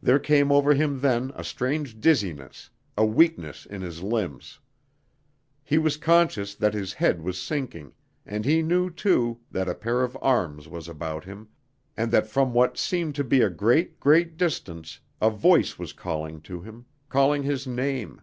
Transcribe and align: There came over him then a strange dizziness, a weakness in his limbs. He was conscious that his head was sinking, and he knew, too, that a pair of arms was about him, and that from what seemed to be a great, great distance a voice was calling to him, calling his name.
There 0.00 0.20
came 0.20 0.52
over 0.52 0.74
him 0.74 1.00
then 1.00 1.32
a 1.34 1.42
strange 1.42 1.98
dizziness, 2.00 2.70
a 2.96 3.04
weakness 3.04 3.66
in 3.66 3.82
his 3.82 4.00
limbs. 4.00 4.60
He 5.64 5.76
was 5.76 5.96
conscious 5.96 6.54
that 6.54 6.72
his 6.72 6.92
head 6.92 7.20
was 7.20 7.36
sinking, 7.42 7.92
and 8.24 8.44
he 8.44 8.62
knew, 8.62 8.90
too, 8.90 9.40
that 9.50 9.68
a 9.68 9.74
pair 9.74 10.02
of 10.04 10.16
arms 10.22 10.68
was 10.68 10.86
about 10.86 11.24
him, 11.24 11.48
and 11.96 12.12
that 12.12 12.28
from 12.28 12.52
what 12.52 12.78
seemed 12.78 13.16
to 13.16 13.24
be 13.24 13.40
a 13.40 13.50
great, 13.50 13.98
great 13.98 14.36
distance 14.36 15.00
a 15.20 15.30
voice 15.30 15.76
was 15.80 15.92
calling 15.92 16.40
to 16.42 16.60
him, 16.62 16.86
calling 17.08 17.42
his 17.42 17.66
name. 17.66 18.20